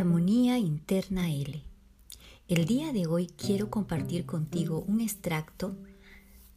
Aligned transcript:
Armonía 0.00 0.56
Interna 0.56 1.30
L. 1.30 1.62
El 2.48 2.64
día 2.64 2.90
de 2.94 3.06
hoy 3.06 3.26
quiero 3.26 3.68
compartir 3.68 4.24
contigo 4.24 4.82
un 4.88 5.02
extracto 5.02 5.76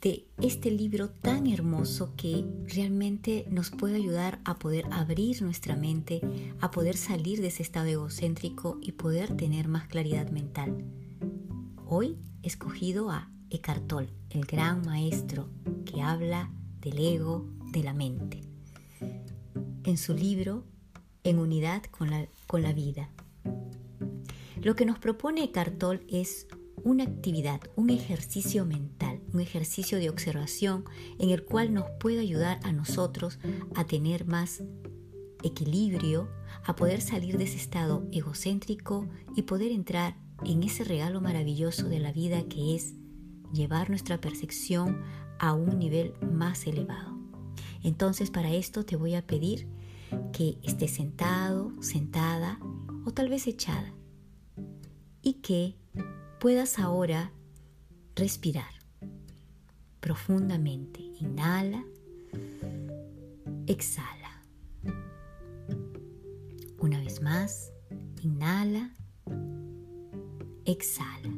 de 0.00 0.26
este 0.40 0.70
libro 0.70 1.10
tan 1.10 1.46
hermoso 1.46 2.14
que 2.16 2.46
realmente 2.64 3.44
nos 3.50 3.68
puede 3.68 3.96
ayudar 3.96 4.40
a 4.46 4.58
poder 4.58 4.86
abrir 4.90 5.42
nuestra 5.42 5.76
mente, 5.76 6.22
a 6.62 6.70
poder 6.70 6.96
salir 6.96 7.42
de 7.42 7.48
ese 7.48 7.62
estado 7.62 7.88
egocéntrico 7.88 8.78
y 8.80 8.92
poder 8.92 9.36
tener 9.36 9.68
más 9.68 9.86
claridad 9.86 10.30
mental. 10.30 10.86
Hoy 11.86 12.16
he 12.42 12.46
escogido 12.46 13.10
a 13.10 13.30
Eckhart 13.50 13.86
Tolle, 13.86 14.14
el 14.30 14.46
gran 14.46 14.80
maestro 14.86 15.50
que 15.84 16.00
habla 16.00 16.50
del 16.80 16.98
ego, 16.98 17.46
de 17.70 17.82
la 17.82 17.92
mente. 17.92 18.40
En 19.84 19.98
su 19.98 20.14
libro 20.14 20.64
En 21.22 21.38
unidad 21.38 21.82
con 21.82 22.08
la, 22.08 22.26
con 22.46 22.62
la 22.62 22.72
vida. 22.72 23.10
Lo 24.62 24.74
que 24.74 24.86
nos 24.86 24.98
propone 24.98 25.44
Eckhart 25.44 25.78
Tolle 25.78 26.04
es 26.08 26.46
una 26.82 27.04
actividad, 27.04 27.60
un 27.74 27.90
ejercicio 27.90 28.64
mental, 28.64 29.20
un 29.32 29.40
ejercicio 29.40 29.98
de 29.98 30.08
observación 30.08 30.84
en 31.18 31.30
el 31.30 31.44
cual 31.44 31.74
nos 31.74 31.84
puede 32.00 32.20
ayudar 32.20 32.60
a 32.62 32.72
nosotros 32.72 33.38
a 33.74 33.84
tener 33.84 34.26
más 34.26 34.62
equilibrio, 35.42 36.28
a 36.64 36.74
poder 36.74 37.00
salir 37.00 37.38
de 37.38 37.44
ese 37.44 37.56
estado 37.56 38.06
egocéntrico 38.12 39.06
y 39.34 39.42
poder 39.42 39.72
entrar 39.72 40.16
en 40.44 40.62
ese 40.62 40.84
regalo 40.84 41.20
maravilloso 41.20 41.88
de 41.88 42.00
la 42.00 42.12
vida 42.12 42.42
que 42.44 42.74
es 42.74 42.94
llevar 43.52 43.90
nuestra 43.90 44.20
percepción 44.20 45.02
a 45.38 45.52
un 45.52 45.78
nivel 45.78 46.14
más 46.22 46.66
elevado. 46.66 47.18
Entonces 47.82 48.30
para 48.30 48.52
esto 48.52 48.84
te 48.84 48.96
voy 48.96 49.14
a 49.14 49.26
pedir 49.26 49.68
que 50.32 50.58
estés 50.62 50.92
sentado, 50.92 51.72
sentada 51.82 52.58
o 53.04 53.12
tal 53.12 53.28
vez 53.28 53.46
echada 53.46 53.92
y 55.26 55.32
que 55.32 55.74
puedas 56.38 56.78
ahora 56.78 57.32
respirar 58.14 58.70
profundamente. 59.98 61.00
Inhala, 61.18 61.84
exhala. 63.66 64.44
Una 66.78 67.00
vez 67.00 67.20
más, 67.22 67.72
inhala, 68.22 68.94
exhala. 70.64 71.34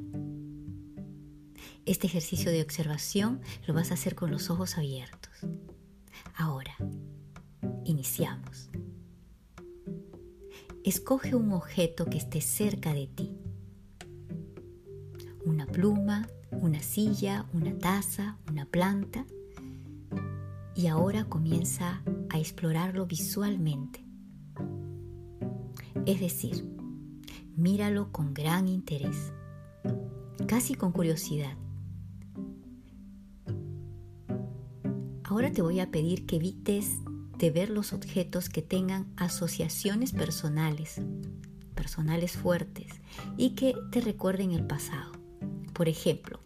Este 1.86 2.08
ejercicio 2.08 2.50
de 2.50 2.60
observación 2.60 3.40
lo 3.66 3.72
vas 3.72 3.90
a 3.90 3.94
hacer 3.94 4.14
con 4.14 4.30
los 4.30 4.50
ojos 4.50 4.76
abiertos. 4.76 5.32
Ahora, 6.36 6.76
iniciamos. 7.86 8.68
Escoge 10.84 11.34
un 11.34 11.52
objeto 11.52 12.04
que 12.04 12.18
esté 12.18 12.42
cerca 12.42 12.92
de 12.92 13.06
ti 13.06 13.37
pluma, 15.78 16.28
una 16.50 16.82
silla, 16.82 17.46
una 17.52 17.72
taza, 17.78 18.36
una 18.50 18.66
planta. 18.66 19.24
Y 20.74 20.88
ahora 20.88 21.26
comienza 21.26 22.02
a 22.30 22.40
explorarlo 22.40 23.06
visualmente. 23.06 24.04
Es 26.04 26.18
decir, 26.18 26.68
míralo 27.54 28.10
con 28.10 28.34
gran 28.34 28.66
interés, 28.66 29.32
casi 30.48 30.74
con 30.74 30.90
curiosidad. 30.90 31.56
Ahora 35.22 35.52
te 35.52 35.62
voy 35.62 35.78
a 35.78 35.92
pedir 35.92 36.26
que 36.26 36.36
evites 36.38 36.90
de 37.38 37.52
ver 37.52 37.70
los 37.70 37.92
objetos 37.92 38.48
que 38.48 38.62
tengan 38.62 39.06
asociaciones 39.16 40.10
personales, 40.10 41.00
personales 41.76 42.32
fuertes 42.32 43.00
y 43.36 43.50
que 43.50 43.76
te 43.92 44.00
recuerden 44.00 44.50
el 44.50 44.66
pasado. 44.66 45.17
Por 45.78 45.88
ejemplo, 45.88 46.40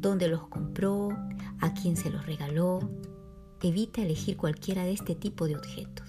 dónde 0.00 0.28
los 0.28 0.46
compró, 0.46 1.08
a 1.60 1.74
quién 1.74 1.96
se 1.96 2.08
los 2.08 2.24
regaló. 2.24 2.78
Evita 3.60 4.00
elegir 4.00 4.36
cualquiera 4.36 4.84
de 4.84 4.92
este 4.92 5.16
tipo 5.16 5.48
de 5.48 5.56
objetos. 5.56 6.06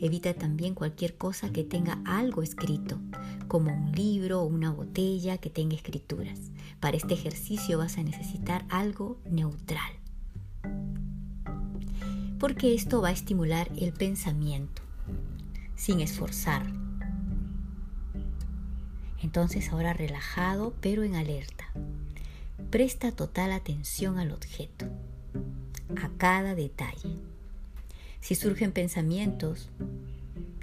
Evita 0.00 0.32
también 0.32 0.74
cualquier 0.74 1.18
cosa 1.18 1.52
que 1.52 1.62
tenga 1.62 2.00
algo 2.06 2.42
escrito, 2.42 2.98
como 3.48 3.70
un 3.70 3.92
libro 3.92 4.40
o 4.40 4.46
una 4.46 4.70
botella 4.70 5.36
que 5.36 5.50
tenga 5.50 5.76
escrituras. 5.76 6.40
Para 6.80 6.96
este 6.96 7.12
ejercicio 7.12 7.76
vas 7.76 7.98
a 7.98 8.02
necesitar 8.02 8.64
algo 8.70 9.20
neutral. 9.30 9.92
Porque 12.38 12.72
esto 12.72 13.02
va 13.02 13.08
a 13.08 13.12
estimular 13.12 13.70
el 13.76 13.92
pensamiento, 13.92 14.80
sin 15.76 16.00
esforzar, 16.00 16.64
entonces 19.24 19.70
ahora 19.70 19.94
relajado 19.94 20.74
pero 20.82 21.02
en 21.02 21.14
alerta. 21.14 21.64
Presta 22.70 23.10
total 23.10 23.52
atención 23.52 24.18
al 24.18 24.32
objeto, 24.32 24.84
a 25.96 26.10
cada 26.18 26.54
detalle. 26.54 27.16
Si 28.20 28.34
surgen 28.34 28.72
pensamientos, 28.72 29.70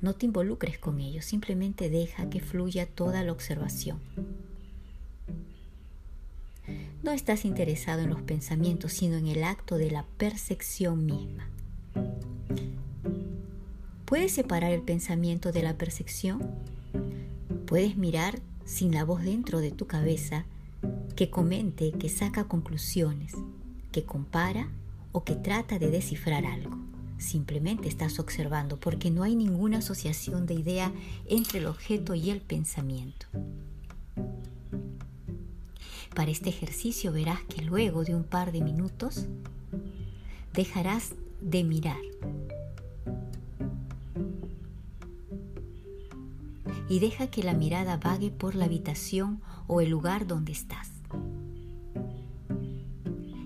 no 0.02 0.14
te 0.14 0.28
involucres 0.28 0.78
con 0.78 1.00
ellos, 1.00 1.26
simplemente 1.26 1.90
deja 1.90 2.30
que 2.30 2.40
fluya 2.40 2.86
toda 2.86 3.24
la 3.24 3.32
observación. 3.32 4.00
No 7.02 7.12
estás 7.12 7.46
interesado 7.46 8.02
en 8.02 8.12
los 8.12 8.22
pensamientos, 8.22 8.94
sino 8.94 9.16
en 9.18 9.26
el 9.26 9.44
acto 9.44 9.78
de 9.78 9.90
la 9.90 10.06
percepción 10.18 11.08
misma. 11.08 11.50
¿Puedes 14.06 14.32
separar 14.34 14.72
el 14.72 14.84
pensamiento 14.84 15.52
de 15.52 15.64
la 15.64 15.74
percepción? 15.78 16.42
Puedes 17.66 17.98
mirar 17.98 18.40
sin 18.66 18.94
la 18.94 19.04
voz 19.04 19.24
dentro 19.24 19.60
de 19.60 19.72
tu 19.72 19.88
cabeza 19.88 20.46
que 21.16 21.30
comente, 21.30 21.92
que 21.92 22.10
saca 22.10 22.46
conclusiones, 22.46 23.34
que 23.92 24.04
compara 24.04 24.70
o 25.12 25.24
que 25.24 25.36
trata 25.36 25.80
de 25.80 25.92
descifrar 25.92 26.46
algo. 26.46 26.78
Simplemente 27.18 27.88
estás 27.88 28.20
observando 28.20 28.80
porque 28.80 29.12
no 29.12 29.24
hay 29.24 29.36
ninguna 29.36 29.78
asociación 29.78 30.48
de 30.48 30.56
idea 30.56 30.92
entre 31.28 31.60
el 31.60 31.68
objeto 31.68 32.16
y 32.16 32.32
el 32.32 32.42
pensamiento. 32.42 33.28
Para 36.16 36.32
este 36.32 36.50
ejercicio 36.50 37.12
verás 37.12 37.42
que 37.44 37.62
luego 37.62 38.04
de 38.04 38.16
un 38.16 38.24
par 38.24 38.52
de 38.52 38.62
minutos 38.62 39.28
dejarás 40.54 41.14
de 41.42 41.64
mirar 41.64 42.02
y 46.92 47.00
deja 47.00 47.28
que 47.28 47.42
la 47.42 47.54
mirada 47.54 47.96
vague 47.96 48.32
por 48.32 48.54
la 48.54 48.66
habitación 48.66 49.40
o 49.68 49.80
el 49.80 49.90
lugar 49.90 50.28
donde 50.28 50.52
estás. 50.52 50.92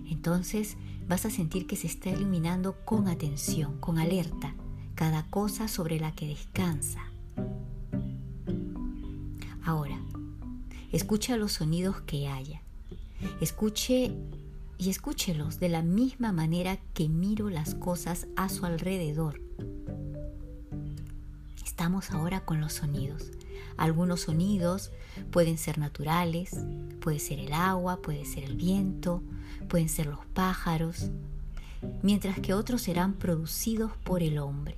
Entonces 0.09 0.77
vas 1.07 1.27
a 1.27 1.29
sentir 1.29 1.67
que 1.67 1.75
se 1.75 1.85
está 1.85 2.09
iluminando 2.09 2.83
con 2.85 3.07
atención, 3.07 3.79
con 3.79 3.99
alerta, 3.99 4.55
cada 4.95 5.29
cosa 5.29 5.67
sobre 5.67 5.99
la 5.99 6.11
que 6.11 6.27
descansa. 6.27 7.03
Ahora, 9.63 10.01
escucha 10.91 11.37
los 11.37 11.51
sonidos 11.51 12.01
que 12.01 12.27
haya. 12.27 12.63
Escuche 13.41 14.11
y 14.79 14.89
escúchelos 14.89 15.59
de 15.59 15.69
la 15.69 15.83
misma 15.83 16.31
manera 16.31 16.77
que 16.95 17.09
miro 17.09 17.51
las 17.51 17.75
cosas 17.75 18.25
a 18.35 18.49
su 18.49 18.65
alrededor 18.65 19.44
estamos 21.75 22.11
ahora 22.11 22.45
con 22.45 22.61
los 22.61 22.71
sonidos. 22.71 23.31
Algunos 23.75 24.21
sonidos 24.21 24.93
pueden 25.29 25.57
ser 25.57 25.77
naturales, 25.77 26.51
puede 27.01 27.19
ser 27.19 27.37
el 27.37 27.51
agua, 27.51 28.01
puede 28.01 28.23
ser 28.23 28.45
el 28.45 28.55
viento, 28.55 29.21
pueden 29.67 29.89
ser 29.89 30.05
los 30.05 30.25
pájaros, 30.27 31.11
mientras 32.01 32.39
que 32.39 32.53
otros 32.53 32.81
serán 32.81 33.11
producidos 33.15 33.91
por 34.05 34.23
el 34.23 34.37
hombre. 34.37 34.77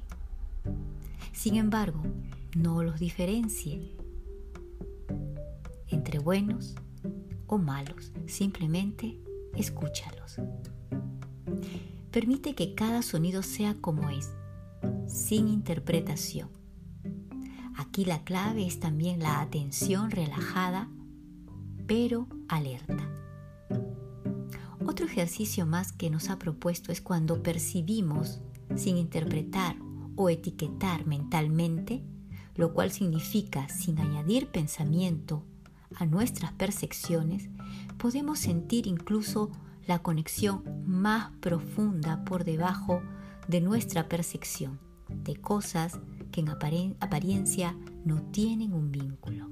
Sin 1.33 1.55
embargo, 1.55 2.01
no 2.55 2.81
los 2.81 2.99
diferencie 2.99 3.91
entre 5.89 6.17
buenos 6.17 6.73
o 7.45 7.59
malos, 7.59 8.11
simplemente 8.25 9.19
escúchalos. 9.53 10.37
Permite 12.09 12.55
que 12.55 12.73
cada 12.73 13.03
sonido 13.03 13.43
sea 13.43 13.75
como 13.75 14.09
es, 14.09 14.31
sin 15.05 15.47
interpretación. 15.47 16.56
Aquí 17.77 18.05
la 18.05 18.23
clave 18.23 18.65
es 18.65 18.79
también 18.79 19.19
la 19.19 19.39
atención 19.39 20.09
relajada, 20.09 20.89
pero 21.85 22.27
alerta. 22.47 23.07
Otro 24.85 25.05
ejercicio 25.05 25.67
más 25.67 25.91
que 25.91 26.09
nos 26.09 26.29
ha 26.29 26.39
propuesto 26.39 26.91
es 26.91 27.01
cuando 27.01 27.43
percibimos 27.43 28.41
sin 28.75 28.97
interpretar 28.97 29.75
o 30.15 30.29
etiquetar 30.29 31.05
mentalmente, 31.05 32.03
lo 32.55 32.73
cual 32.73 32.91
significa 32.91 33.69
sin 33.69 33.99
añadir 33.99 34.47
pensamiento 34.47 35.43
a 35.95 36.05
nuestras 36.05 36.53
percepciones, 36.53 37.49
podemos 37.99 38.39
sentir 38.39 38.87
incluso 38.87 39.51
la 39.85 39.99
conexión 39.99 40.63
más 40.87 41.31
profunda 41.39 42.25
por 42.25 42.43
debajo 42.43 43.03
de 43.47 43.61
nuestra 43.61 44.09
percepción 44.09 44.79
de 45.09 45.35
cosas 45.35 45.99
que 46.37 46.41
en 46.41 46.49
apariencia 46.49 47.75
no 48.05 48.21
tienen 48.21 48.71
un 48.71 48.91
vínculo. 48.91 49.49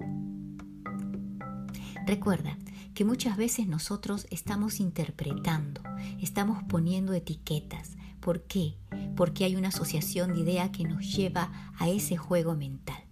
Recuerda 2.06 2.60
que 2.94 3.04
muchas 3.04 3.38
veces 3.38 3.66
nosotros 3.66 4.28
estamos 4.30 4.80
interpretando, 4.80 5.82
estamos 6.22 6.62
poniendo 6.70 7.14
etiquetas. 7.14 7.98
¿Por 8.20 8.44
qué? 8.44 8.78
Porque 9.16 9.46
hay 9.46 9.56
una 9.56 9.70
asociación 9.70 10.36
de 10.36 10.42
idea 10.42 10.72
que 10.72 10.84
nos 10.84 11.12
lleva 11.16 11.72
a 11.80 11.90
ese 11.90 12.18
juego 12.18 12.54
mental. 12.54 13.04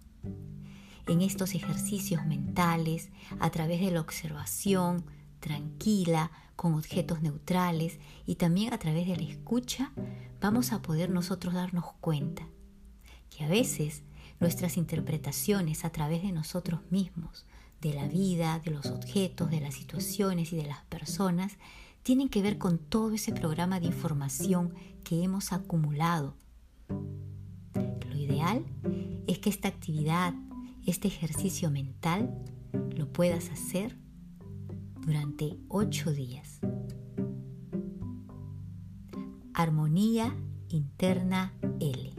En 1.08 1.20
estos 1.20 1.56
ejercicios 1.56 2.24
mentales, 2.26 3.10
a 3.40 3.50
través 3.50 3.80
de 3.80 3.90
la 3.90 4.02
observación 4.02 5.04
tranquila, 5.40 6.30
con 6.54 6.74
objetos 6.74 7.22
neutrales 7.22 7.98
y 8.24 8.36
también 8.36 8.72
a 8.72 8.78
través 8.78 9.08
de 9.08 9.16
la 9.16 9.24
escucha, 9.24 9.90
vamos 10.40 10.72
a 10.72 10.80
poder 10.80 11.10
nosotros 11.10 11.54
darnos 11.54 11.86
cuenta 12.00 12.46
que 13.36 13.44
a 13.44 13.48
veces 13.48 14.02
nuestras 14.40 14.76
interpretaciones 14.76 15.84
a 15.84 15.90
través 15.90 16.22
de 16.22 16.32
nosotros 16.32 16.80
mismos 16.90 17.46
de 17.80 17.94
la 17.94 18.08
vida, 18.08 18.60
de 18.64 18.70
los 18.70 18.86
objetos, 18.86 19.50
de 19.50 19.60
las 19.60 19.74
situaciones 19.74 20.52
y 20.52 20.56
de 20.56 20.66
las 20.66 20.84
personas, 20.84 21.52
tienen 22.02 22.28
que 22.28 22.42
ver 22.42 22.58
con 22.58 22.78
todo 22.78 23.12
ese 23.12 23.32
programa 23.32 23.80
de 23.80 23.86
información 23.86 24.74
que 25.04 25.22
hemos 25.22 25.52
acumulado. 25.52 26.36
Lo 26.88 28.16
ideal 28.16 28.64
es 29.26 29.38
que 29.38 29.50
esta 29.50 29.68
actividad, 29.68 30.34
este 30.86 31.08
ejercicio 31.08 31.70
mental, 31.70 32.34
lo 32.96 33.12
puedas 33.12 33.50
hacer 33.50 33.98
durante 35.00 35.58
ocho 35.68 36.12
días. 36.12 36.60
Armonía 39.52 40.34
interna 40.68 41.52
L. 41.80 42.13